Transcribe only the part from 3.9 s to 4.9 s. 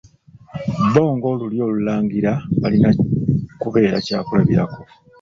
kyakulabirako.